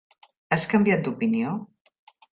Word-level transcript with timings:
Has 0.55 0.63
canviat 0.71 1.05
d'opinió? 1.09 1.53